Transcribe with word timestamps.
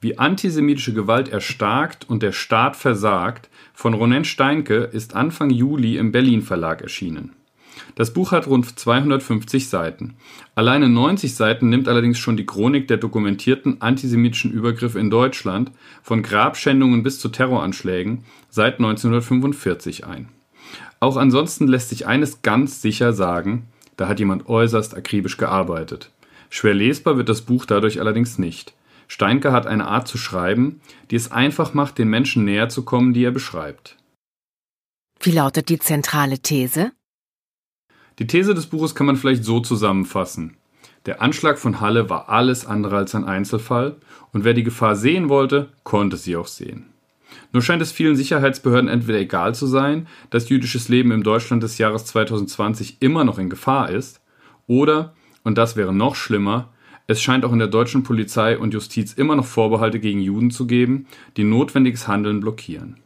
wie 0.00 0.18
antisemitische 0.18 0.92
Gewalt 0.92 1.28
erstarkt 1.28 2.08
und 2.08 2.22
der 2.22 2.32
Staat 2.32 2.76
versagt 2.76 3.48
von 3.74 3.94
Ronen 3.94 4.24
Steinke 4.24 4.76
ist 4.76 5.14
Anfang 5.14 5.50
Juli 5.50 5.96
im 5.96 6.12
Berlin 6.12 6.42
Verlag 6.42 6.82
erschienen. 6.82 7.32
Das 7.94 8.12
Buch 8.12 8.32
hat 8.32 8.46
rund 8.46 8.78
250 8.78 9.68
Seiten. 9.68 10.14
Alleine 10.54 10.88
90 10.88 11.34
Seiten 11.34 11.68
nimmt 11.68 11.88
allerdings 11.88 12.18
schon 12.18 12.36
die 12.36 12.46
Chronik 12.46 12.88
der 12.88 12.96
dokumentierten 12.96 13.80
antisemitischen 13.80 14.50
Übergriffe 14.50 14.98
in 14.98 15.10
Deutschland, 15.10 15.72
von 16.02 16.22
Grabschändungen 16.22 17.02
bis 17.02 17.18
zu 17.20 17.28
Terroranschlägen, 17.28 18.24
seit 18.48 18.78
1945 18.78 20.06
ein. 20.06 20.28
Auch 21.00 21.16
ansonsten 21.16 21.68
lässt 21.68 21.90
sich 21.90 22.06
eines 22.06 22.42
ganz 22.42 22.80
sicher 22.82 23.12
sagen, 23.12 23.68
da 23.96 24.08
hat 24.08 24.18
jemand 24.18 24.48
äußerst 24.48 24.96
akribisch 24.96 25.36
gearbeitet. 25.36 26.10
Schwer 26.50 26.74
lesbar 26.74 27.16
wird 27.16 27.28
das 27.28 27.42
Buch 27.42 27.66
dadurch 27.66 28.00
allerdings 28.00 28.38
nicht. 28.38 28.74
Steinke 29.08 29.52
hat 29.52 29.66
eine 29.66 29.86
Art 29.86 30.08
zu 30.08 30.18
schreiben, 30.18 30.80
die 31.10 31.16
es 31.16 31.30
einfach 31.30 31.74
macht, 31.74 31.98
den 31.98 32.08
Menschen 32.08 32.44
näher 32.44 32.68
zu 32.68 32.84
kommen, 32.84 33.12
die 33.12 33.24
er 33.24 33.30
beschreibt. 33.30 33.96
Wie 35.20 35.30
lautet 35.30 35.68
die 35.68 35.78
zentrale 35.78 36.38
These? 36.38 36.92
Die 38.18 38.26
These 38.26 38.54
des 38.54 38.66
Buches 38.66 38.94
kann 38.94 39.06
man 39.06 39.16
vielleicht 39.16 39.44
so 39.44 39.60
zusammenfassen. 39.60 40.56
Der 41.06 41.22
Anschlag 41.22 41.58
von 41.58 41.80
Halle 41.80 42.10
war 42.10 42.28
alles 42.28 42.66
andere 42.66 42.96
als 42.96 43.14
ein 43.14 43.24
Einzelfall, 43.24 43.96
und 44.32 44.44
wer 44.44 44.54
die 44.54 44.64
Gefahr 44.64 44.96
sehen 44.96 45.28
wollte, 45.28 45.68
konnte 45.84 46.16
sie 46.16 46.36
auch 46.36 46.48
sehen. 46.48 46.86
Nur 47.52 47.62
scheint 47.62 47.82
es 47.82 47.92
vielen 47.92 48.16
Sicherheitsbehörden 48.16 48.88
entweder 48.88 49.18
egal 49.18 49.54
zu 49.54 49.66
sein, 49.66 50.08
dass 50.30 50.48
jüdisches 50.48 50.88
Leben 50.88 51.12
im 51.12 51.22
Deutschland 51.22 51.62
des 51.62 51.78
Jahres 51.78 52.04
2020 52.06 52.96
immer 53.00 53.24
noch 53.24 53.38
in 53.38 53.50
Gefahr 53.50 53.90
ist, 53.90 54.20
oder, 54.66 55.14
und 55.44 55.56
das 55.58 55.76
wäre 55.76 55.94
noch 55.94 56.16
schlimmer, 56.16 56.72
es 57.06 57.22
scheint 57.22 57.44
auch 57.44 57.52
in 57.52 57.58
der 57.58 57.68
deutschen 57.68 58.02
Polizei 58.02 58.58
und 58.58 58.74
Justiz 58.74 59.12
immer 59.12 59.36
noch 59.36 59.46
Vorbehalte 59.46 60.00
gegen 60.00 60.20
Juden 60.20 60.50
zu 60.50 60.66
geben, 60.66 61.06
die 61.36 61.44
notwendiges 61.44 62.08
Handeln 62.08 62.40
blockieren. 62.40 63.00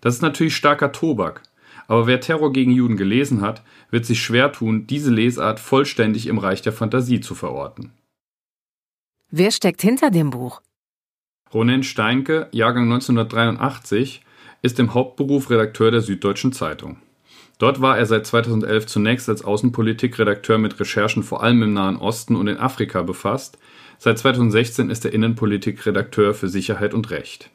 Das 0.00 0.14
ist 0.14 0.22
natürlich 0.22 0.56
starker 0.56 0.92
Tobak, 0.92 1.42
aber 1.88 2.06
wer 2.06 2.20
Terror 2.20 2.52
gegen 2.52 2.72
Juden 2.72 2.96
gelesen 2.96 3.40
hat, 3.40 3.62
wird 3.90 4.04
sich 4.04 4.22
schwer 4.22 4.52
tun, 4.52 4.86
diese 4.86 5.10
Lesart 5.10 5.60
vollständig 5.60 6.26
im 6.26 6.38
Reich 6.38 6.62
der 6.62 6.72
Fantasie 6.72 7.20
zu 7.20 7.34
verorten. 7.34 7.92
Wer 9.30 9.50
steckt 9.50 9.82
hinter 9.82 10.10
dem 10.10 10.30
Buch? 10.30 10.60
Ronen 11.54 11.82
Steinke, 11.82 12.48
Jahrgang 12.52 12.84
1983, 12.84 14.22
ist 14.62 14.78
im 14.78 14.94
Hauptberuf 14.94 15.50
Redakteur 15.50 15.90
der 15.90 16.00
Süddeutschen 16.00 16.52
Zeitung. 16.52 16.98
Dort 17.62 17.80
war 17.80 17.96
er 17.96 18.06
seit 18.06 18.26
2011 18.26 18.86
zunächst 18.86 19.28
als 19.28 19.44
Außenpolitikredakteur 19.44 20.58
mit 20.58 20.80
Recherchen 20.80 21.22
vor 21.22 21.44
allem 21.44 21.62
im 21.62 21.72
Nahen 21.72 21.96
Osten 21.96 22.34
und 22.34 22.48
in 22.48 22.58
Afrika 22.58 23.02
befasst. 23.02 23.56
Seit 23.98 24.18
2016 24.18 24.90
ist 24.90 25.04
er 25.04 25.12
Innenpolitikredakteur 25.12 26.34
für 26.34 26.48
Sicherheit 26.48 26.92
und 26.92 27.10
Recht. 27.12 27.50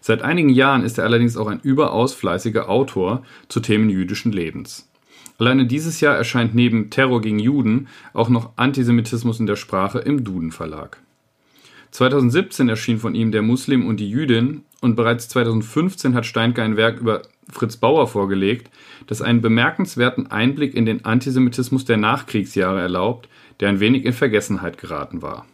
Seit 0.00 0.22
einigen 0.22 0.50
Jahren 0.50 0.84
ist 0.84 0.98
er 0.98 1.04
allerdings 1.04 1.36
auch 1.36 1.48
ein 1.48 1.58
überaus 1.64 2.14
fleißiger 2.14 2.68
Autor 2.68 3.24
zu 3.48 3.58
Themen 3.58 3.90
jüdischen 3.90 4.30
Lebens. 4.30 4.88
Alleine 5.36 5.66
dieses 5.66 6.00
Jahr 6.00 6.16
erscheint 6.16 6.54
neben 6.54 6.90
Terror 6.90 7.20
gegen 7.20 7.40
Juden 7.40 7.88
auch 8.12 8.28
noch 8.28 8.52
Antisemitismus 8.54 9.40
in 9.40 9.46
der 9.46 9.56
Sprache 9.56 9.98
im 9.98 10.22
Duden 10.22 10.52
Verlag. 10.52 11.02
2017 11.90 12.68
erschien 12.68 13.00
von 13.00 13.16
ihm 13.16 13.32
Der 13.32 13.42
Muslim 13.42 13.84
und 13.88 13.98
die 13.98 14.08
Jüdin 14.08 14.62
und 14.80 14.94
bereits 14.94 15.28
2015 15.28 16.14
hat 16.14 16.24
Steinke 16.24 16.62
ein 16.62 16.76
Werk 16.76 17.00
über 17.00 17.22
Fritz 17.52 17.76
Bauer 17.76 18.06
vorgelegt, 18.06 18.70
das 19.06 19.22
einen 19.22 19.40
bemerkenswerten 19.40 20.30
Einblick 20.30 20.74
in 20.74 20.86
den 20.86 21.04
Antisemitismus 21.04 21.84
der 21.84 21.96
Nachkriegsjahre 21.96 22.80
erlaubt, 22.80 23.28
der 23.60 23.68
ein 23.68 23.80
wenig 23.80 24.04
in 24.04 24.12
Vergessenheit 24.12 24.78
geraten 24.78 25.22
war. 25.22 25.46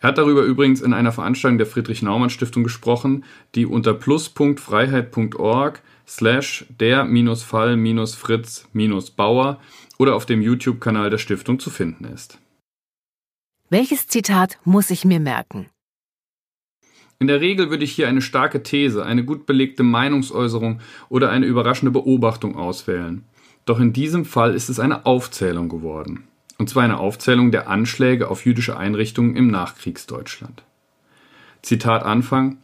Er 0.00 0.08
hat 0.08 0.18
darüber 0.18 0.42
übrigens 0.42 0.82
in 0.82 0.92
einer 0.92 1.12
Veranstaltung 1.12 1.58
der 1.58 1.66
Friedrich-Naumann-Stiftung 1.66 2.62
gesprochen, 2.62 3.24
die 3.54 3.64
unter 3.64 3.94
plus.freiheit.org 3.94 5.80
slash 6.06 6.66
der-fall-fritz-bauer 6.68 9.60
oder 9.98 10.14
auf 10.14 10.26
dem 10.26 10.42
YouTube-Kanal 10.42 11.08
der 11.08 11.18
Stiftung 11.18 11.58
zu 11.58 11.70
finden 11.70 12.04
ist. 12.04 12.38
Welches 13.70 14.06
Zitat 14.06 14.58
muss 14.64 14.90
ich 14.90 15.06
mir 15.06 15.20
merken? 15.20 15.70
In 17.18 17.26
der 17.26 17.40
Regel 17.40 17.70
würde 17.70 17.84
ich 17.84 17.92
hier 17.92 18.08
eine 18.08 18.22
starke 18.22 18.62
These, 18.62 19.04
eine 19.04 19.24
gut 19.24 19.46
belegte 19.46 19.82
Meinungsäußerung 19.82 20.80
oder 21.08 21.30
eine 21.30 21.46
überraschende 21.46 21.92
Beobachtung 21.92 22.56
auswählen. 22.56 23.24
Doch 23.66 23.80
in 23.80 23.92
diesem 23.92 24.24
Fall 24.24 24.54
ist 24.54 24.68
es 24.68 24.78
eine 24.80 25.06
Aufzählung 25.06 25.68
geworden. 25.68 26.24
Und 26.58 26.68
zwar 26.68 26.84
eine 26.84 26.98
Aufzählung 26.98 27.50
der 27.50 27.68
Anschläge 27.68 28.28
auf 28.28 28.44
jüdische 28.44 28.76
Einrichtungen 28.76 29.36
im 29.36 29.48
Nachkriegsdeutschland. 29.48 30.62
Zitat 31.62 32.02
Anfang 32.02 32.58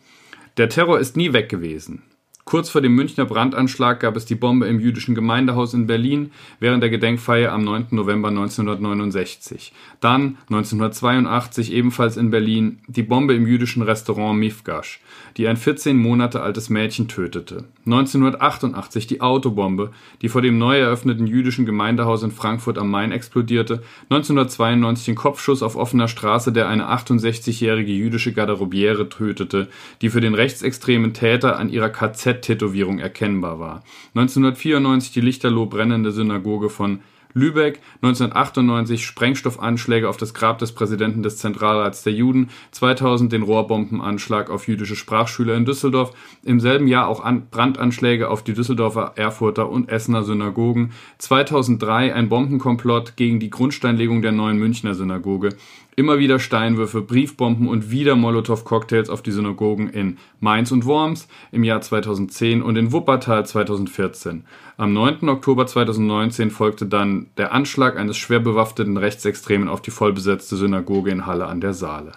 Der 0.57 0.69
Terror 0.69 1.01
ist 1.01 1.17
nie 1.17 1.33
weg 1.33 1.49
gewesen. 1.49 2.03
Kurz 2.51 2.69
vor 2.69 2.81
dem 2.81 2.97
Münchner 2.97 3.27
Brandanschlag 3.27 4.01
gab 4.01 4.17
es 4.17 4.25
die 4.25 4.35
Bombe 4.35 4.67
im 4.67 4.81
jüdischen 4.81 5.15
Gemeindehaus 5.15 5.73
in 5.73 5.87
Berlin 5.87 6.33
während 6.59 6.83
der 6.83 6.91
Gedenkfeier 6.91 7.53
am 7.53 7.63
9. 7.63 7.87
November 7.93 8.27
1969. 8.27 9.73
Dann 10.01 10.37
1982 10.49 11.73
ebenfalls 11.73 12.17
in 12.17 12.33
Berlin 12.33 12.81
die 12.89 13.05
Bombe 13.05 13.35
im 13.35 13.47
jüdischen 13.47 13.83
Restaurant 13.83 14.37
Mifgash, 14.37 14.99
die 15.37 15.47
ein 15.47 15.57
14 15.57 15.97
Monate 15.97 16.43
altes 16.43 16.71
Mädchen 16.71 17.07
tötete. 17.07 17.67
1988 17.87 19.07
die 19.07 19.21
Autobombe, 19.21 19.93
die 20.21 20.29
vor 20.29 20.43
dem 20.43 20.59
neu 20.59 20.77
eröffneten 20.77 21.29
jüdischen 21.29 21.67
Gemeindehaus 21.67 22.25
in 22.25 22.33
Frankfurt 22.33 22.79
am 22.79 22.91
Main 22.91 23.13
explodierte. 23.13 23.85
1992 24.09 25.05
den 25.05 25.15
Kopfschuss 25.15 25.63
auf 25.63 25.77
offener 25.77 26.09
Straße, 26.09 26.51
der 26.51 26.69
eine 26.69 26.91
68-jährige 26.91 27.93
jüdische 27.93 28.33
Garderobiere 28.33 29.09
tötete, 29.09 29.69
die 30.03 30.11
für 30.11 30.21
den 30.21 30.35
rechtsextremen 30.35 31.15
Täter 31.15 31.57
an 31.57 31.69
ihrer 31.69 31.91
KZ 31.91 32.40
tätowierung 32.41 32.99
erkennbar 32.99 33.59
war. 33.59 33.83
1994 34.15 35.13
die 35.13 35.21
lichterloh 35.21 35.67
brennende 35.67 36.13
Synagoge 36.13 36.71
von 36.71 37.01
Lübeck, 37.33 37.81
1998 38.03 39.05
Sprengstoffanschläge 39.05 40.09
auf 40.09 40.17
das 40.17 40.35
Grab 40.35 40.59
des 40.59 40.73
Präsidenten 40.73 41.23
des 41.23 41.37
Zentralrats 41.37 42.03
der 42.03 42.13
Juden, 42.13 42.51
2000 42.73 43.33
den 43.33 43.43
Rohrbombenanschlag 43.43 44.51
auf 44.51 44.67
jüdische 44.67 44.97
Sprachschüler 44.97 45.55
in 45.55 45.65
Düsseldorf, 45.65 46.13
im 46.43 46.59
selben 46.59 46.89
Jahr 46.89 47.07
auch 47.07 47.23
Brandanschläge 47.51 48.29
auf 48.29 48.43
die 48.43 48.55
Düsseldorfer, 48.55 49.13
Erfurter 49.15 49.69
und 49.69 49.89
Essener 49.89 50.25
Synagogen, 50.25 50.93
2003 51.19 52.15
ein 52.15 52.29
Bombenkomplott 52.29 53.17
gegen 53.17 53.39
die 53.39 53.51
Grundsteinlegung 53.51 54.23
der 54.23 54.33
neuen 54.33 54.59
Münchner 54.59 54.95
Synagoge, 54.95 55.51
Immer 55.97 56.19
wieder 56.19 56.39
Steinwürfe, 56.39 57.03
Briefbomben 57.03 57.69
und 57.69 57.91
wieder 57.91 58.15
Molotow-Cocktails 58.15 59.11
auf 59.11 59.23
die 59.23 59.33
Synagogen 59.33 59.89
in 59.89 60.19
Mainz 60.39 60.71
und 60.71 60.87
Worms 60.87 61.29
im 61.53 61.65
Jahr 61.65 61.81
2010 61.81 62.63
und 62.63 62.77
in 62.77 62.93
Wuppertal 62.93 63.45
2014. 63.45 64.45
Am 64.77 64.93
9. 64.93 65.29
Oktober 65.29 65.67
2019 65.67 66.51
folgte 66.51 66.87
dann 66.87 67.27
der 67.37 67.53
Anschlag 67.53 67.99
eines 67.99 68.17
schwer 68.17 68.41
bewaffneten 68.41 68.97
Rechtsextremen 68.97 69.69
auf 69.69 69.83
die 69.83 69.91
vollbesetzte 69.91 70.57
Synagoge 70.57 71.11
in 71.11 71.27
Halle 71.27 71.47
an 71.47 71.61
der 71.61 71.75
Saale. 71.75 72.13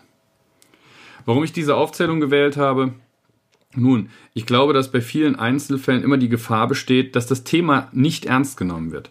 Warum 1.26 1.44
ich 1.44 1.54
diese 1.54 1.76
Aufzählung 1.76 2.20
gewählt 2.20 2.58
habe? 2.58 2.94
Nun, 3.76 4.10
ich 4.34 4.46
glaube, 4.46 4.74
dass 4.74 4.92
bei 4.92 5.02
vielen 5.02 5.36
Einzelfällen 5.36 6.04
immer 6.04 6.18
die 6.18 6.30
Gefahr 6.30 6.68
besteht, 6.68 7.16
dass 7.16 7.26
das 7.26 7.44
Thema 7.44 7.90
nicht 7.92 8.26
ernst 8.26 8.56
genommen 8.56 8.92
wird. 8.92 9.10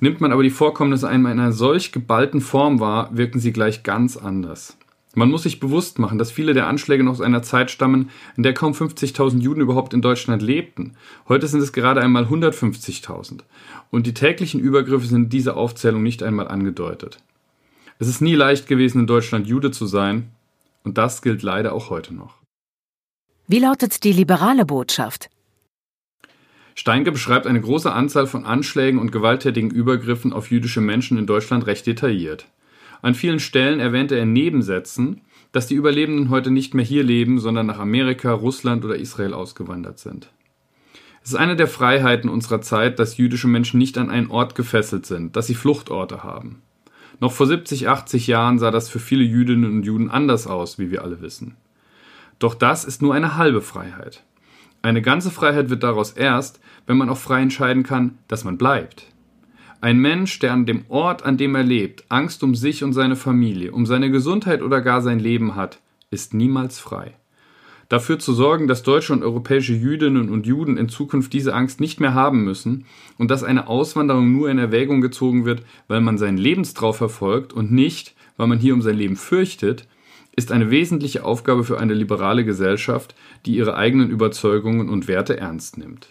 Nimmt 0.00 0.20
man 0.20 0.32
aber 0.32 0.42
die 0.42 0.50
Vorkommnisse 0.50 1.08
einmal 1.08 1.32
in 1.32 1.40
einer 1.40 1.52
solch 1.52 1.92
geballten 1.92 2.40
Form 2.40 2.80
wahr, 2.80 3.10
wirken 3.12 3.40
sie 3.40 3.52
gleich 3.52 3.82
ganz 3.82 4.16
anders. 4.16 4.76
Man 5.14 5.30
muss 5.30 5.44
sich 5.44 5.60
bewusst 5.60 6.00
machen, 6.00 6.18
dass 6.18 6.32
viele 6.32 6.54
der 6.54 6.66
Anschläge 6.66 7.04
noch 7.04 7.12
aus 7.12 7.20
einer 7.20 7.42
Zeit 7.42 7.70
stammen, 7.70 8.10
in 8.36 8.42
der 8.42 8.52
kaum 8.52 8.72
50.000 8.72 9.40
Juden 9.40 9.60
überhaupt 9.60 9.94
in 9.94 10.02
Deutschland 10.02 10.42
lebten. 10.42 10.94
Heute 11.28 11.46
sind 11.46 11.60
es 11.60 11.72
gerade 11.72 12.00
einmal 12.00 12.24
150.000. 12.24 13.40
Und 13.90 14.06
die 14.06 14.14
täglichen 14.14 14.58
Übergriffe 14.58 15.06
sind 15.06 15.24
in 15.24 15.28
dieser 15.28 15.56
Aufzählung 15.56 16.02
nicht 16.02 16.22
einmal 16.22 16.48
angedeutet. 16.48 17.18
Es 18.00 18.08
ist 18.08 18.20
nie 18.20 18.34
leicht 18.34 18.66
gewesen, 18.66 19.00
in 19.00 19.06
Deutschland 19.06 19.46
Jude 19.46 19.70
zu 19.70 19.86
sein. 19.86 20.30
Und 20.82 20.98
das 20.98 21.22
gilt 21.22 21.42
leider 21.42 21.72
auch 21.72 21.90
heute 21.90 22.12
noch. 22.12 22.34
Wie 23.46 23.60
lautet 23.60 24.02
die 24.04 24.12
liberale 24.12 24.64
Botschaft? 24.64 25.28
Steinke 26.74 27.12
beschreibt 27.12 27.46
eine 27.46 27.60
große 27.60 27.92
Anzahl 27.92 28.26
von 28.26 28.44
Anschlägen 28.44 28.98
und 28.98 29.12
gewalttätigen 29.12 29.70
Übergriffen 29.70 30.32
auf 30.32 30.50
jüdische 30.50 30.80
Menschen 30.80 31.18
in 31.18 31.26
Deutschland 31.26 31.66
recht 31.66 31.86
detailliert. 31.86 32.46
An 33.00 33.14
vielen 33.14 33.38
Stellen 33.38 33.80
erwähnte 33.80 34.16
er 34.16 34.26
Nebensätzen, 34.26 35.20
dass 35.52 35.68
die 35.68 35.74
Überlebenden 35.74 36.30
heute 36.30 36.50
nicht 36.50 36.74
mehr 36.74 36.84
hier 36.84 37.04
leben, 37.04 37.38
sondern 37.38 37.66
nach 37.66 37.78
Amerika, 37.78 38.32
Russland 38.32 38.84
oder 38.84 38.96
Israel 38.96 39.34
ausgewandert 39.34 40.00
sind. 40.00 40.30
Es 41.22 41.30
ist 41.30 41.36
eine 41.36 41.56
der 41.56 41.68
Freiheiten 41.68 42.28
unserer 42.28 42.60
Zeit, 42.60 42.98
dass 42.98 43.16
jüdische 43.16 43.46
Menschen 43.46 43.78
nicht 43.78 43.96
an 43.96 44.10
einen 44.10 44.30
Ort 44.30 44.54
gefesselt 44.54 45.06
sind, 45.06 45.36
dass 45.36 45.46
sie 45.46 45.54
Fluchtorte 45.54 46.24
haben. 46.24 46.62
Noch 47.20 47.32
vor 47.32 47.46
70, 47.46 47.88
80 47.88 48.26
Jahren 48.26 48.58
sah 48.58 48.70
das 48.70 48.88
für 48.88 48.98
viele 48.98 49.22
Jüdinnen 49.22 49.70
und 49.70 49.82
Juden 49.84 50.10
anders 50.10 50.46
aus, 50.46 50.78
wie 50.78 50.90
wir 50.90 51.02
alle 51.02 51.20
wissen. 51.22 51.56
Doch 52.38 52.54
das 52.54 52.84
ist 52.84 53.00
nur 53.00 53.14
eine 53.14 53.36
halbe 53.36 53.62
Freiheit. 53.62 54.24
Eine 54.84 55.00
ganze 55.00 55.30
Freiheit 55.30 55.70
wird 55.70 55.82
daraus 55.82 56.12
erst, 56.12 56.60
wenn 56.86 56.98
man 56.98 57.08
auch 57.08 57.16
frei 57.16 57.40
entscheiden 57.40 57.84
kann, 57.84 58.18
dass 58.28 58.44
man 58.44 58.58
bleibt. 58.58 59.06
Ein 59.80 59.96
Mensch, 59.96 60.40
der 60.40 60.52
an 60.52 60.66
dem 60.66 60.84
Ort, 60.90 61.24
an 61.24 61.38
dem 61.38 61.54
er 61.54 61.62
lebt, 61.62 62.04
Angst 62.10 62.42
um 62.42 62.54
sich 62.54 62.84
und 62.84 62.92
seine 62.92 63.16
Familie, 63.16 63.72
um 63.72 63.86
seine 63.86 64.10
Gesundheit 64.10 64.60
oder 64.60 64.82
gar 64.82 65.00
sein 65.00 65.18
Leben 65.18 65.56
hat, 65.56 65.80
ist 66.10 66.34
niemals 66.34 66.78
frei. 66.78 67.14
Dafür 67.88 68.18
zu 68.18 68.34
sorgen, 68.34 68.68
dass 68.68 68.82
deutsche 68.82 69.14
und 69.14 69.22
europäische 69.22 69.72
Jüdinnen 69.72 70.28
und 70.28 70.46
Juden 70.46 70.76
in 70.76 70.90
Zukunft 70.90 71.32
diese 71.32 71.54
Angst 71.54 71.80
nicht 71.80 71.98
mehr 71.98 72.12
haben 72.12 72.44
müssen 72.44 72.84
und 73.16 73.30
dass 73.30 73.42
eine 73.42 73.68
Auswanderung 73.68 74.32
nur 74.32 74.50
in 74.50 74.58
Erwägung 74.58 75.00
gezogen 75.00 75.46
wird, 75.46 75.62
weil 75.88 76.02
man 76.02 76.18
seinen 76.18 76.36
Lebenstraum 76.36 76.92
verfolgt 76.92 77.54
und 77.54 77.72
nicht, 77.72 78.14
weil 78.36 78.48
man 78.48 78.58
hier 78.58 78.74
um 78.74 78.82
sein 78.82 78.98
Leben 78.98 79.16
fürchtet, 79.16 79.88
ist 80.36 80.52
eine 80.52 80.70
wesentliche 80.70 81.24
Aufgabe 81.24 81.64
für 81.64 81.78
eine 81.78 81.94
liberale 81.94 82.44
Gesellschaft, 82.44 83.14
die 83.46 83.56
ihre 83.56 83.76
eigenen 83.76 84.10
Überzeugungen 84.10 84.88
und 84.88 85.08
Werte 85.08 85.36
ernst 85.36 85.78
nimmt. 85.78 86.08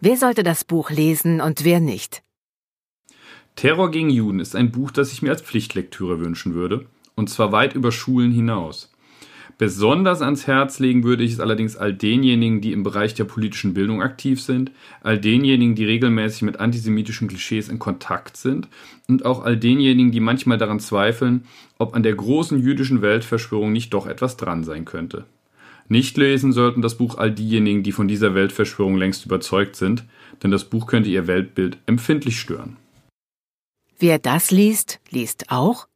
Wer 0.00 0.16
sollte 0.16 0.42
das 0.42 0.64
Buch 0.64 0.90
lesen 0.90 1.40
und 1.40 1.64
wer 1.64 1.80
nicht? 1.80 2.22
Terror 3.54 3.90
gegen 3.90 4.10
Juden 4.10 4.40
ist 4.40 4.54
ein 4.54 4.70
Buch, 4.70 4.90
das 4.90 5.12
ich 5.12 5.22
mir 5.22 5.30
als 5.30 5.42
Pflichtlektüre 5.42 6.20
wünschen 6.20 6.54
würde, 6.54 6.86
und 7.14 7.30
zwar 7.30 7.52
weit 7.52 7.74
über 7.74 7.90
Schulen 7.90 8.30
hinaus. 8.30 8.92
Besonders 9.58 10.20
ans 10.20 10.46
Herz 10.46 10.80
legen 10.80 11.02
würde 11.02 11.24
ich 11.24 11.32
es 11.32 11.40
allerdings 11.40 11.76
all 11.76 11.94
denjenigen, 11.94 12.60
die 12.60 12.72
im 12.72 12.82
Bereich 12.82 13.14
der 13.14 13.24
politischen 13.24 13.72
Bildung 13.72 14.02
aktiv 14.02 14.42
sind, 14.42 14.70
all 15.00 15.18
denjenigen, 15.18 15.74
die 15.74 15.86
regelmäßig 15.86 16.42
mit 16.42 16.60
antisemitischen 16.60 17.26
Klischees 17.26 17.70
in 17.70 17.78
Kontakt 17.78 18.36
sind 18.36 18.68
und 19.08 19.24
auch 19.24 19.42
all 19.42 19.56
denjenigen, 19.56 20.12
die 20.12 20.20
manchmal 20.20 20.58
daran 20.58 20.78
zweifeln, 20.78 21.44
ob 21.78 21.94
an 21.94 22.02
der 22.02 22.14
großen 22.14 22.60
jüdischen 22.60 23.00
Weltverschwörung 23.00 23.72
nicht 23.72 23.94
doch 23.94 24.06
etwas 24.06 24.36
dran 24.36 24.62
sein 24.62 24.84
könnte. 24.84 25.24
Nicht 25.88 26.18
lesen 26.18 26.52
sollten 26.52 26.82
das 26.82 26.98
Buch 26.98 27.16
all 27.16 27.30
diejenigen, 27.30 27.82
die 27.82 27.92
von 27.92 28.08
dieser 28.08 28.34
Weltverschwörung 28.34 28.98
längst 28.98 29.24
überzeugt 29.24 29.76
sind, 29.76 30.04
denn 30.42 30.50
das 30.50 30.64
Buch 30.64 30.86
könnte 30.86 31.08
ihr 31.08 31.28
Weltbild 31.28 31.78
empfindlich 31.86 32.38
stören. 32.40 32.76
Wer 33.98 34.18
das 34.18 34.50
liest, 34.50 35.00
liest 35.10 35.50
auch? 35.50 35.86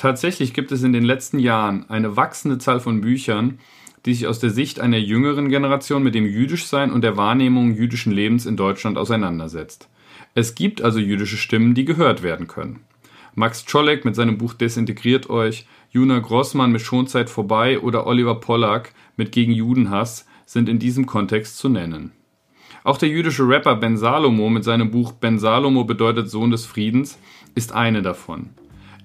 Tatsächlich 0.00 0.54
gibt 0.54 0.72
es 0.72 0.82
in 0.82 0.94
den 0.94 1.04
letzten 1.04 1.38
Jahren 1.38 1.84
eine 1.90 2.16
wachsende 2.16 2.56
Zahl 2.56 2.80
von 2.80 3.02
Büchern, 3.02 3.58
die 4.06 4.14
sich 4.14 4.26
aus 4.26 4.38
der 4.38 4.48
Sicht 4.48 4.80
einer 4.80 4.96
jüngeren 4.96 5.50
Generation 5.50 6.02
mit 6.02 6.14
dem 6.14 6.24
Jüdischsein 6.24 6.90
und 6.90 7.04
der 7.04 7.18
Wahrnehmung 7.18 7.74
jüdischen 7.74 8.10
Lebens 8.10 8.46
in 8.46 8.56
Deutschland 8.56 8.96
auseinandersetzt. 8.96 9.90
Es 10.34 10.54
gibt 10.54 10.80
also 10.80 10.98
jüdische 11.00 11.36
Stimmen, 11.36 11.74
die 11.74 11.84
gehört 11.84 12.22
werden 12.22 12.46
können. 12.46 12.80
Max 13.34 13.66
Czolek 13.66 14.06
mit 14.06 14.16
seinem 14.16 14.38
Buch 14.38 14.54
Desintegriert 14.54 15.28
euch, 15.28 15.66
Juna 15.90 16.20
Grossmann 16.20 16.72
mit 16.72 16.80
Schonzeit 16.80 17.28
vorbei 17.28 17.78
oder 17.78 18.06
Oliver 18.06 18.40
Pollack 18.40 18.94
mit 19.18 19.32
Gegen 19.32 19.52
Judenhass 19.52 20.26
sind 20.46 20.70
in 20.70 20.78
diesem 20.78 21.04
Kontext 21.04 21.58
zu 21.58 21.68
nennen. 21.68 22.12
Auch 22.84 22.96
der 22.96 23.10
jüdische 23.10 23.46
Rapper 23.46 23.76
Ben 23.76 23.98
Salomo 23.98 24.48
mit 24.48 24.64
seinem 24.64 24.90
Buch 24.90 25.12
Ben 25.12 25.38
Salomo 25.38 25.84
bedeutet 25.84 26.30
Sohn 26.30 26.50
des 26.50 26.64
Friedens 26.64 27.18
ist 27.54 27.72
eine 27.72 28.00
davon. 28.00 28.48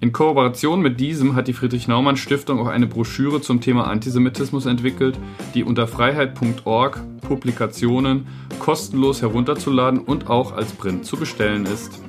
In 0.06 0.12
Kooperation 0.12 0.81
mit 0.81 1.00
diesem 1.00 1.34
hat 1.34 1.48
die 1.48 1.54
Friedrich-Naumann 1.54 2.16
Stiftung 2.16 2.60
auch 2.60 2.68
eine 2.68 2.86
Broschüre 2.86 3.42
zum 3.42 3.60
Thema 3.60 3.88
Antisemitismus 3.88 4.68
entwickelt, 4.68 5.18
die 5.56 5.63
unter 5.63 5.88
freiheit.org 5.88 7.02
Publikationen 7.22 8.28
kostenlos 8.60 9.24
herunterzuladen 9.24 10.00
und 10.00 10.30
auch 10.30 10.52
als 10.52 10.74
Print 10.74 11.07
zu 11.07 11.18
bestellen 11.18 11.66
ist. 11.66 12.04